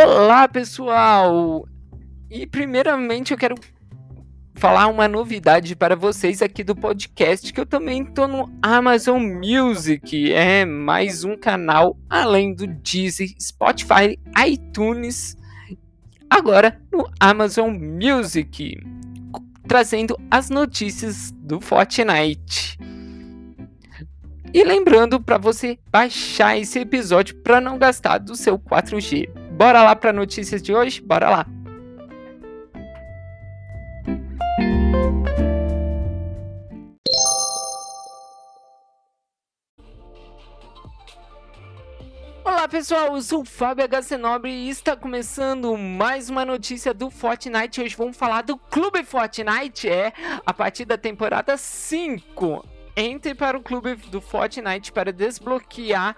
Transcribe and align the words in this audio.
Olá, 0.00 0.46
pessoal! 0.46 1.66
E 2.30 2.46
primeiramente 2.46 3.32
eu 3.32 3.36
quero 3.36 3.56
falar 4.54 4.86
uma 4.86 5.08
novidade 5.08 5.74
para 5.74 5.96
vocês 5.96 6.40
aqui 6.40 6.62
do 6.62 6.76
podcast 6.76 7.52
que 7.52 7.58
eu 7.58 7.66
também 7.66 8.04
tô 8.04 8.28
no 8.28 8.48
Amazon 8.62 9.20
Music, 9.20 10.32
é 10.32 10.64
mais 10.64 11.24
um 11.24 11.36
canal 11.36 11.98
além 12.08 12.54
do 12.54 12.68
Deezer, 12.68 13.28
Spotify, 13.40 14.16
iTunes, 14.46 15.36
agora 16.30 16.80
no 16.92 17.10
Amazon 17.18 17.76
Music, 17.76 18.80
trazendo 19.66 20.16
as 20.30 20.48
notícias 20.48 21.32
do 21.32 21.60
Fortnite. 21.60 22.78
E 24.54 24.62
lembrando 24.62 25.20
para 25.20 25.38
você 25.38 25.76
baixar 25.90 26.56
esse 26.56 26.78
episódio 26.78 27.34
para 27.42 27.60
não 27.60 27.76
gastar 27.76 28.18
do 28.18 28.36
seu 28.36 28.56
4G. 28.56 29.47
Bora 29.58 29.82
lá 29.82 29.96
para 29.96 30.12
notícias 30.12 30.62
de 30.62 30.72
hoje? 30.72 31.00
Bora 31.00 31.28
lá. 31.28 31.46
Olá 42.44 42.68
pessoal, 42.68 43.16
eu 43.16 43.20
sou 43.20 43.40
o 43.40 43.44
Fábio 43.44 43.84
HC 43.88 44.16
Nobre 44.16 44.52
e 44.52 44.68
está 44.68 44.94
começando 44.94 45.76
mais 45.76 46.30
uma 46.30 46.44
notícia 46.44 46.94
do 46.94 47.10
Fortnite. 47.10 47.80
Hoje 47.80 47.96
vamos 47.96 48.16
falar 48.16 48.42
do 48.42 48.56
Clube 48.56 49.02
Fortnite, 49.02 49.88
é 49.88 50.12
a 50.46 50.54
partir 50.54 50.84
da 50.84 50.96
temporada 50.96 51.56
5 51.56 52.77
entre 52.98 53.34
para 53.34 53.56
o 53.56 53.62
clube 53.62 53.94
do 53.94 54.20
Fortnite 54.20 54.90
para 54.90 55.12
desbloquear 55.12 56.16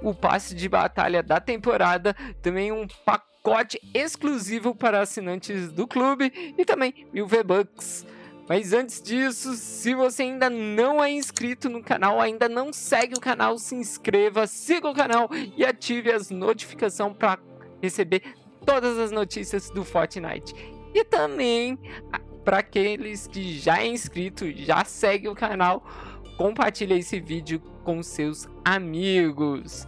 o 0.00 0.14
passe 0.14 0.54
de 0.54 0.68
batalha 0.68 1.22
da 1.22 1.40
temporada, 1.40 2.14
também 2.40 2.70
um 2.70 2.86
pacote 3.04 3.80
exclusivo 3.92 4.74
para 4.74 5.00
assinantes 5.00 5.72
do 5.72 5.88
clube 5.88 6.54
e 6.56 6.64
também 6.64 7.06
mil 7.12 7.26
V-Bucks. 7.26 8.06
Mas 8.48 8.72
antes 8.72 9.00
disso, 9.00 9.54
se 9.54 9.94
você 9.94 10.24
ainda 10.24 10.48
não 10.50 11.02
é 11.02 11.10
inscrito 11.10 11.68
no 11.68 11.82
canal, 11.82 12.20
ainda 12.20 12.48
não 12.48 12.72
segue 12.72 13.14
o 13.14 13.20
canal, 13.20 13.58
se 13.58 13.74
inscreva, 13.74 14.46
siga 14.46 14.88
o 14.88 14.94
canal 14.94 15.28
e 15.56 15.64
ative 15.64 16.12
as 16.12 16.30
notificações 16.30 17.16
para 17.16 17.38
receber 17.82 18.22
todas 18.64 18.98
as 18.98 19.10
notícias 19.10 19.70
do 19.70 19.84
Fortnite. 19.84 20.54
E 20.92 21.04
também 21.04 21.78
para 22.44 22.58
aqueles 22.58 23.26
que 23.26 23.58
já 23.58 23.80
é 23.82 23.86
inscrito, 23.86 24.50
já 24.50 24.84
segue 24.84 25.28
o 25.28 25.34
canal, 25.34 25.84
compartilhe 26.40 26.94
esse 26.94 27.20
vídeo 27.20 27.60
com 27.84 28.02
seus 28.02 28.48
amigos. 28.64 29.86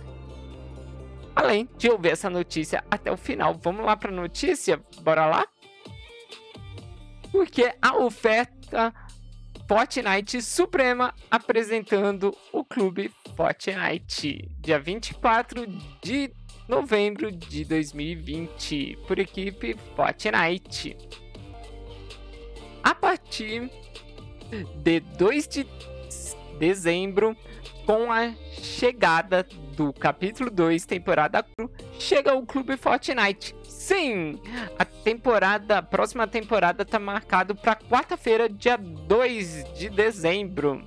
Além 1.34 1.67
de 1.78 1.89
ouvir 1.89 2.11
essa 2.11 2.28
notícia 2.28 2.84
até 2.91 3.11
o 3.11 3.17
final, 3.17 3.55
vamos 3.55 3.86
lá 3.86 3.97
para 3.97 4.11
a 4.11 4.14
notícia? 4.14 4.78
Bora 5.00 5.25
lá? 5.25 5.47
Porque 7.31 7.75
a 7.81 7.97
oferta 7.97 8.92
Fortnite 9.67 10.42
Suprema 10.42 11.14
apresentando 11.31 12.36
o 12.53 12.62
clube 12.62 13.11
Fortnite, 13.34 14.50
dia 14.61 14.78
24 14.78 15.66
de 16.03 16.31
novembro 16.69 17.33
de 17.33 17.64
2020, 17.64 18.98
por 19.09 19.19
equipe 19.19 19.75
Fortnite. 19.97 20.98
A 22.83 22.94
partir 22.94 23.70
de 24.83 25.00
2 25.00 25.48
de 25.48 25.66
dezembro, 26.58 27.36
com 27.86 28.12
a 28.12 28.33
chegada 28.53 29.47
do 29.77 29.92
capítulo 29.92 30.50
2, 30.50 30.86
temporada 30.86 31.42
4, 31.42 31.70
chega 31.98 32.34
o 32.34 32.47
Clube 32.47 32.77
Fortnite. 32.77 33.55
Sim, 33.64 34.41
a 34.78 34.84
temporada, 34.84 35.78
a 35.78 35.83
próxima 35.83 36.27
temporada 36.27 36.83
está 36.83 36.98
marcado 36.98 37.54
para 37.54 37.76
quarta-feira, 37.76 38.49
dia 38.49 38.76
2 38.76 39.75
de 39.75 39.88
dezembro. 39.91 40.82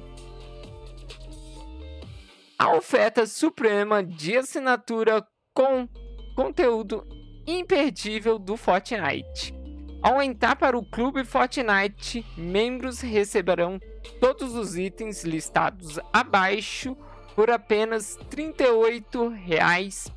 A 2.58 2.74
oferta 2.74 3.26
suprema 3.26 4.02
de 4.02 4.38
assinatura 4.38 5.26
com 5.54 5.88
conteúdo 6.36 7.06
imperdível 7.46 8.40
do 8.40 8.56
Fortnite. 8.56 9.54
Ao 10.02 10.22
entrar 10.22 10.56
para 10.56 10.78
o 10.78 10.86
Clube 10.86 11.24
Fortnite, 11.24 12.26
membros 12.38 13.02
receberão 13.02 13.80
todos 14.20 14.56
os 14.56 14.78
itens 14.78 15.24
listados 15.24 16.00
abaixo 16.12 16.96
por 17.36 17.52
apenas 17.52 18.16
R$ 18.16 18.26
38 18.30 19.34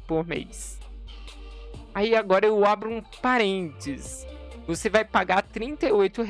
por 0.06 0.26
mês. 0.26 0.78
Aí 1.94 2.14
agora 2.14 2.46
eu 2.46 2.64
abro 2.64 2.90
um 2.90 3.02
parênteses. 3.20 4.26
Você 4.66 4.88
vai 4.88 5.04
pagar 5.04 5.42
R$ 5.42 5.50
38 5.52 6.22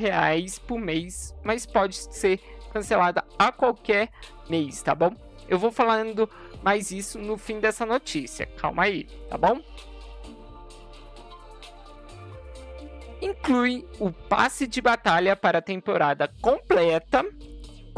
por 0.66 0.80
mês, 0.80 1.34
mas 1.44 1.66
pode 1.66 1.96
ser 1.96 2.40
cancelada 2.72 3.24
a 3.38 3.50
qualquer 3.50 4.10
mês, 4.48 4.80
tá 4.80 4.94
bom? 4.94 5.14
Eu 5.48 5.58
vou 5.58 5.72
falando 5.72 6.28
mais 6.62 6.90
isso 6.90 7.18
no 7.18 7.36
fim 7.36 7.58
dessa 7.60 7.84
notícia. 7.84 8.46
Calma 8.46 8.84
aí, 8.84 9.04
tá 9.28 9.36
bom? 9.36 9.60
Inclui 13.20 13.86
o 13.98 14.12
passe 14.12 14.66
de 14.66 14.80
batalha 14.80 15.34
para 15.34 15.58
a 15.58 15.62
temporada 15.62 16.28
completa 16.40 17.24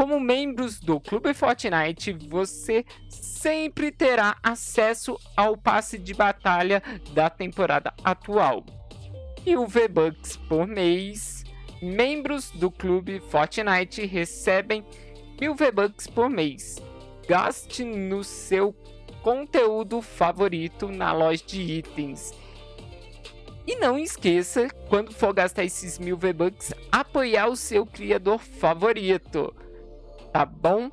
como 0.01 0.19
membros 0.19 0.81
do 0.81 0.99
Clube 0.99 1.35
Fortnite, 1.35 2.15
você 2.27 2.87
sempre 3.11 3.93
terá 3.93 4.35
acesso 4.43 5.21
ao 5.37 5.59
passe 5.59 5.99
de 5.99 6.15
batalha 6.15 6.83
da 7.13 7.29
temporada 7.29 7.93
atual. 8.03 8.65
E 9.45 9.55
o 9.59 9.67
V-Bucks 9.67 10.39
por 10.49 10.67
mês. 10.67 11.45
Membros 11.83 12.51
do 12.51 12.71
Clube 12.71 13.21
Fortnite 13.21 14.07
recebem 14.07 14.83
mil 15.39 15.55
V-Bucks 15.55 16.07
por 16.07 16.31
mês. 16.31 16.77
Gaste 17.29 17.85
no 17.85 18.25
seu 18.25 18.75
conteúdo 19.23 20.01
favorito 20.01 20.89
na 20.89 21.13
loja 21.13 21.45
de 21.47 21.61
itens. 21.61 22.33
E 23.71 23.77
não 23.77 23.97
esqueça, 23.97 24.69
quando 24.89 25.13
for 25.13 25.33
gastar 25.33 25.63
esses 25.63 25.97
mil 25.97 26.17
V-Bucks, 26.17 26.75
apoiar 26.91 27.47
o 27.47 27.55
seu 27.55 27.87
criador 27.87 28.41
favorito 28.41 29.55
tá 30.33 30.45
bom? 30.45 30.91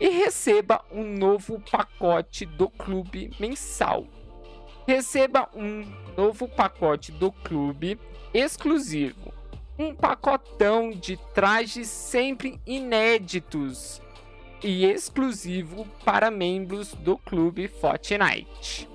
E 0.00 0.08
receba 0.08 0.84
um 0.90 1.04
novo 1.04 1.60
pacote 1.70 2.44
do 2.44 2.68
clube 2.68 3.30
mensal. 3.38 4.06
Receba 4.86 5.48
um 5.54 5.86
novo 6.16 6.48
pacote 6.48 7.12
do 7.12 7.30
clube 7.30 7.98
exclusivo. 8.34 9.32
Um 9.78 9.94
pacotão 9.94 10.90
de 10.90 11.16
trajes 11.34 11.88
sempre 11.88 12.60
inéditos 12.66 14.02
e 14.62 14.84
exclusivo 14.84 15.86
para 16.04 16.30
membros 16.30 16.94
do 16.94 17.16
clube 17.16 17.68
Fortnite. 17.68 18.91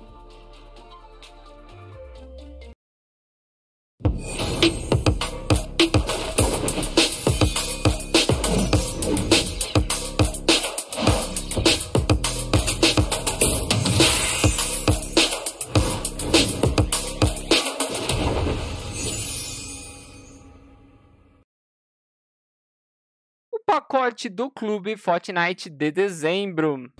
Pacote 23.88 24.28
do 24.28 24.50
clube 24.50 24.96
Fortnite 24.96 25.70
de 25.70 25.90
dezembro. 25.90 26.92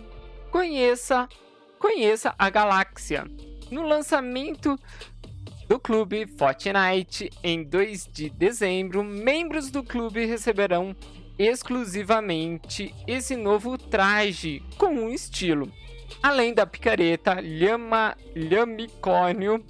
Conheça, 0.50 1.28
conheça 1.78 2.34
a 2.38 2.49
galáxia. 2.49 3.25
No 3.70 3.82
lançamento 3.82 4.75
do 5.69 5.79
clube 5.79 6.26
Fortnite 6.26 7.31
em 7.44 7.62
2 7.62 8.09
de 8.11 8.31
dezembro, 8.31 9.05
membros 9.05 9.70
do 9.70 9.85
clube 9.85 10.25
receberão 10.25 10.97
exclusivamente 11.38 12.94
esse 13.06 13.37
novo 13.37 13.76
traje 13.76 14.62
com 14.79 14.87
um 14.87 15.11
estilo, 15.11 15.70
além 16.23 16.55
da 16.55 16.67
picareta, 16.67 17.35
lhama, 17.35 18.17
lhamicórnio 18.35 19.62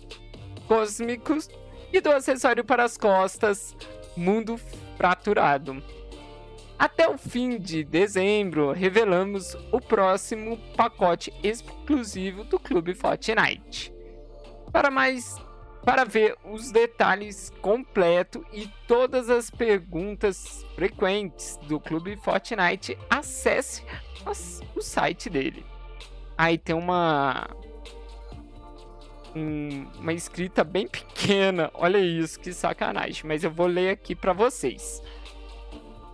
cósmicos 0.69 1.50
e 1.93 2.01
do 2.01 2.11
acessório 2.11 2.65
para 2.65 2.85
as 2.85 2.97
costas, 2.97 3.75
mundo 4.17 4.56
fraturado. 4.97 5.83
Até 6.79 7.09
o 7.09 7.19
fim 7.19 7.59
de 7.59 7.83
dezembro, 7.83 8.71
revelamos 8.71 9.56
o 9.73 9.81
próximo 9.81 10.56
pacote 10.77 11.35
exclusivo 11.43 12.44
do 12.44 12.61
Clube 12.61 12.94
Fortnite. 12.94 13.93
Para 14.71 14.91
mais 14.91 15.48
para 15.85 16.05
ver 16.05 16.37
os 16.45 16.71
detalhes 16.71 17.51
completo 17.61 18.45
e 18.53 18.71
todas 18.87 19.31
as 19.31 19.51
perguntas 19.51 20.65
frequentes 20.75 21.59
do 21.63 21.81
Clube 21.81 22.17
Fortnite, 22.17 22.99
acesse 23.09 23.83
o 24.77 24.83
site 24.83 25.31
dele. 25.31 25.65
Aí 26.37 26.59
tem 26.59 26.75
uma 26.75 27.49
um, 29.35 29.87
uma 29.99 30.13
escrita 30.13 30.63
bem 30.63 30.87
pequena. 30.87 31.71
Olha 31.75 31.99
isso, 31.99 32.39
que 32.39 32.53
sacanagem. 32.53 33.25
Mas 33.27 33.45
eu 33.45 33.51
vou 33.51 33.67
ler 33.67 33.91
aqui 33.91 34.15
para 34.15 34.33
vocês. 34.33 35.03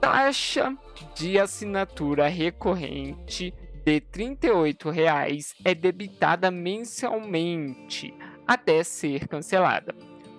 Taxa 0.01 0.77
de 1.15 1.39
assinatura 1.39 2.29
recorrente 2.29 3.53
de 3.85 3.93
R$ 3.93 4.01
38,00 4.01 5.55
é 5.65 5.75
debitada 5.75 6.51
mensalmente 6.51 8.15
até 8.46 8.82
ser 8.82 9.29
cancelada. 9.29 9.94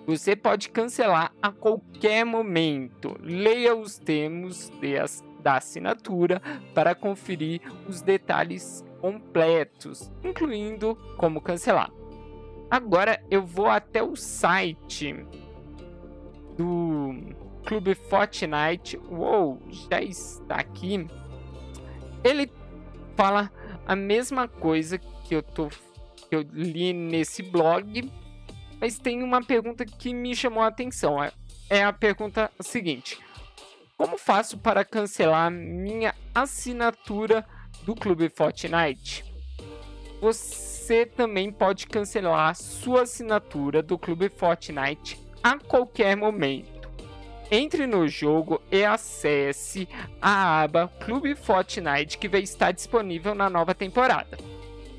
Você 0.06 0.36
pode 0.36 0.68
cancelar 0.68 1.32
a 1.42 1.50
qualquer 1.50 2.24
momento. 2.24 3.16
Leia 3.20 3.74
os 3.74 3.98
termos 3.98 4.70
da 5.42 5.56
assinatura 5.56 6.40
para 6.74 6.94
conferir 6.94 7.60
os 7.88 8.02
detalhes 8.02 8.84
completos, 9.00 10.12
incluindo 10.22 10.96
como 11.16 11.40
cancelar. 11.40 11.90
Agora 12.70 13.22
eu 13.30 13.44
vou 13.44 13.66
até 13.66 14.02
o 14.02 14.16
site 14.16 15.14
do 16.56 17.14
Clube 17.64 17.94
Fortnite. 17.94 18.98
Uou, 19.10 19.60
já 19.68 20.00
está 20.00 20.56
aqui. 20.56 21.06
Ele 22.24 22.50
fala 23.16 23.52
a 23.86 23.94
mesma 23.94 24.48
coisa 24.48 24.98
que 24.98 25.34
eu 25.34 25.42
tô 25.42 25.68
que 26.28 26.36
eu 26.36 26.44
li 26.52 26.92
nesse 26.92 27.42
blog, 27.42 28.10
mas 28.80 28.98
tem 28.98 29.22
uma 29.22 29.42
pergunta 29.42 29.84
que 29.84 30.12
me 30.12 30.34
chamou 30.34 30.62
a 30.62 30.68
atenção. 30.68 31.22
É, 31.22 31.32
é 31.70 31.84
a 31.84 31.92
pergunta 31.92 32.50
seguinte: 32.60 33.18
Como 33.96 34.18
faço 34.18 34.58
para 34.58 34.84
cancelar 34.84 35.50
minha 35.50 36.14
assinatura 36.34 37.46
do 37.84 37.94
Clube 37.94 38.28
Fortnite? 38.28 39.24
Você 40.20 40.76
você 40.86 41.04
também 41.04 41.50
pode 41.50 41.84
cancelar 41.88 42.54
sua 42.54 43.02
assinatura 43.02 43.82
do 43.82 43.98
Clube 43.98 44.28
Fortnite 44.28 45.18
a 45.42 45.58
qualquer 45.58 46.16
momento. 46.16 46.88
Entre 47.50 47.88
no 47.88 48.06
jogo 48.06 48.62
e 48.70 48.84
acesse 48.84 49.88
a 50.22 50.62
aba 50.62 50.86
Clube 51.04 51.34
Fortnite 51.34 52.18
que 52.18 52.28
vai 52.28 52.42
estar 52.42 52.70
disponível 52.70 53.34
na 53.34 53.50
nova 53.50 53.74
temporada. 53.74 54.38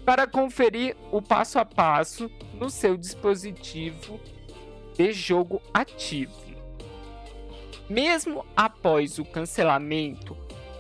Para 0.08 0.26
conferir 0.26 0.96
o 1.12 1.22
passo 1.22 1.60
a 1.60 1.66
passo 1.66 2.32
no 2.54 2.70
seu 2.70 2.96
dispositivo 2.96 4.18
de 4.96 5.12
jogo 5.12 5.62
ativo. 5.74 6.48
Mesmo 7.90 8.46
após 8.56 9.20
o 9.20 9.26
cancelamento, 9.26 10.38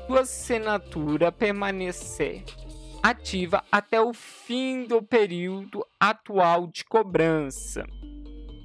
sua 0.07 0.21
assinatura 0.21 1.29
permanecer 1.29 2.45
ativa 3.03 3.65
até 3.69 3.99
o 3.99 4.13
fim 4.13 4.85
do 4.85 5.03
período 5.03 5.85
atual 5.99 6.65
de 6.65 6.85
cobrança. 6.85 7.85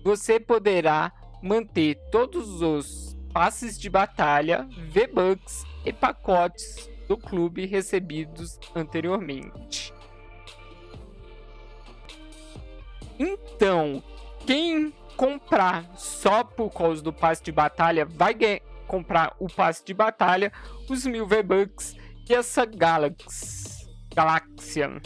Você 0.05 0.39
poderá 0.39 1.13
manter 1.43 1.97
todos 2.13 2.63
os 2.63 3.17
passes 3.33 3.77
de 3.77 3.91
batalha, 3.91 4.69
V-Bucks 4.93 5.65
e 5.85 5.93
pacotes 5.93 6.89
do 7.09 7.17
clube 7.17 7.67
recebidos 7.67 8.61
anteriormente. 8.77 9.93
Então, 13.19 14.03
quem 14.47 14.93
comprar 15.17 15.91
só 15.97 16.43
por 16.43 16.71
causa 16.71 17.03
do 17.03 17.13
passe 17.13 17.43
de 17.43 17.53
batalha 17.53 18.05
vai 18.05 18.35
comprar 18.87 19.35
o 19.39 19.47
passe 19.47 19.85
de 19.85 19.95
batalha, 19.95 20.53
os 20.89 21.07
mil 21.07 21.27
V-Bucks 21.27 21.97
e 22.29 22.35
essa 22.35 22.65
Galaxy 22.65 23.73
galáxia. 24.15 25.01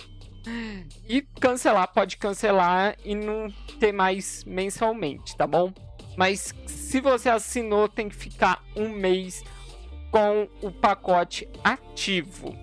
E 1.09 1.23
cancelar, 1.41 1.93
pode 1.93 2.17
cancelar 2.17 2.97
e 3.05 3.15
não 3.15 3.49
ter 3.81 3.93
mais 3.93 4.45
mensalmente, 4.45 5.37
tá 5.37 5.47
bom? 5.47 5.73
Mas 6.17 6.55
se 6.67 7.01
você 7.01 7.29
assinou, 7.29 7.89
tem 7.89 8.09
que 8.09 8.17
ficar 8.17 8.63
um 8.77 8.89
mês 8.89 9.43
com 10.11 10.49
o 10.63 10.71
pacote 10.71 11.49
ativo. 11.65 12.57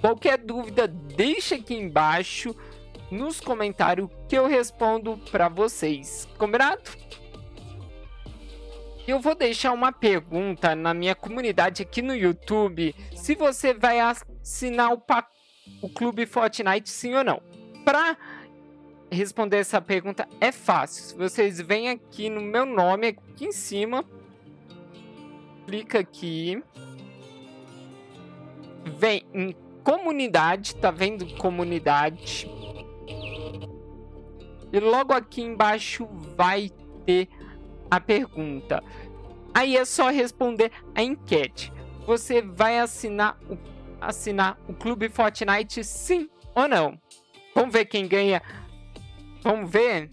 Qualquer 0.00 0.38
dúvida, 0.38 0.86
deixa 0.86 1.54
aqui 1.54 1.74
embaixo 1.74 2.54
nos 3.10 3.40
comentários 3.40 4.08
que 4.34 4.38
eu 4.38 4.48
respondo 4.48 5.16
para 5.30 5.48
vocês. 5.48 6.26
Combinado? 6.36 6.82
Eu 9.06 9.20
vou 9.20 9.32
deixar 9.32 9.70
uma 9.70 9.92
pergunta 9.92 10.74
na 10.74 10.92
minha 10.92 11.14
comunidade 11.14 11.82
aqui 11.82 12.02
no 12.02 12.12
YouTube. 12.12 12.92
Se 13.14 13.36
você 13.36 13.72
vai 13.72 14.00
assinar 14.00 14.92
o 14.92 15.00
o 15.80 15.88
clube 15.88 16.26
Fortnite 16.26 16.90
sim 16.90 17.14
ou 17.14 17.22
não? 17.22 17.40
Para 17.84 18.16
responder 19.08 19.58
essa 19.58 19.80
pergunta 19.80 20.28
é 20.40 20.50
fácil. 20.50 21.16
Vocês 21.16 21.60
vêm 21.60 21.90
aqui 21.90 22.28
no 22.28 22.40
meu 22.40 22.66
nome, 22.66 23.06
aqui 23.06 23.44
em 23.44 23.52
cima, 23.52 24.04
clica 25.64 26.00
aqui, 26.00 26.60
vem 28.98 29.24
em 29.32 29.54
comunidade, 29.84 30.74
tá 30.74 30.90
vendo 30.90 31.24
comunidade? 31.36 32.48
E 34.74 34.80
logo 34.80 35.12
aqui 35.12 35.40
embaixo 35.40 36.08
vai 36.36 36.68
ter 37.06 37.28
a 37.88 38.00
pergunta. 38.00 38.82
Aí 39.54 39.76
é 39.76 39.84
só 39.84 40.10
responder 40.10 40.72
a 40.96 41.00
enquete. 41.00 41.72
Você 42.04 42.42
vai 42.42 42.80
assinar 42.80 43.38
o 43.48 43.56
assinar 44.00 44.58
o 44.68 44.74
Clube 44.74 45.08
Fortnite, 45.08 45.84
sim 45.84 46.28
ou 46.56 46.66
não? 46.66 46.98
Vamos 47.54 47.72
ver 47.72 47.84
quem 47.84 48.08
ganha. 48.08 48.42
Vamos 49.42 49.70
ver. 49.70 50.10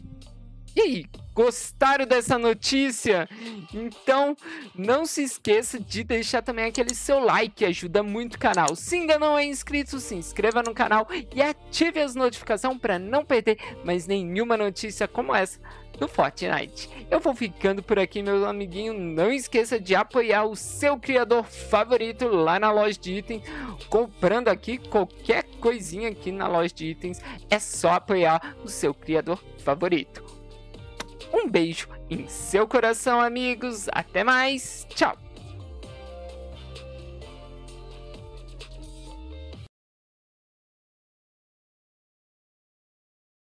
E 0.76 0.82
aí, 0.82 1.06
gostaram 1.34 2.06
dessa 2.06 2.38
notícia? 2.38 3.28
Então, 3.74 4.36
não 4.76 5.06
se 5.06 5.24
esqueça 5.24 5.80
de 5.80 6.04
deixar 6.04 6.42
também 6.42 6.66
aquele 6.66 6.94
seu 6.94 7.20
like, 7.20 7.66
ajuda 7.66 8.04
muito 8.04 8.36
o 8.36 8.40
canal. 8.40 8.76
Se 8.76 8.96
ainda 8.96 9.18
não 9.18 9.38
é 9.38 9.46
inscrito, 9.46 10.00
se 10.00 10.16
inscreva 10.16 10.62
no 10.62 10.74
canal 10.74 11.08
e 11.34 11.42
ative 11.42 12.00
as 12.00 12.16
notificações 12.16 12.78
para 12.78 13.00
não 13.00 13.24
perder 13.26 13.58
mais 13.84 14.08
nenhuma 14.08 14.58
notícia 14.58 15.08
como 15.08 15.34
essa 15.36 15.60
do 15.98 16.08
Fortnite. 16.08 16.90
Eu 17.12 17.20
vou 17.20 17.36
ficando 17.36 17.84
por 17.84 18.00
aqui, 18.00 18.24
meu 18.24 18.46
amiguinho. 18.48 18.94
Não 18.94 19.32
esqueça 19.32 19.80
de 19.80 19.94
apoiar 19.94 20.46
o 20.46 20.56
seu 20.56 20.98
criador 20.98 21.46
favorito 21.46 22.28
lá 22.28 22.60
na 22.60 22.72
loja 22.72 23.00
de 23.00 23.14
itens. 23.14 23.44
Comprando 23.88 24.48
aqui 24.48 24.78
qualquer 24.78 25.44
coisinha 25.60 26.10
aqui 26.10 26.32
na 26.32 26.48
loja 26.48 26.74
de 26.74 26.88
itens, 26.88 27.22
é 27.50 27.60
só 27.60 27.94
apoiar 27.94 28.56
o 28.64 28.68
seu 28.68 28.94
criador 28.94 29.44
favorito. 29.60 30.31
Um 31.34 31.48
beijo 31.50 31.88
em 32.10 32.28
seu 32.28 32.68
coração, 32.68 33.22
amigos. 33.22 33.88
Até 33.92 34.24
mais. 34.24 34.86
Tchau. 34.90 35.18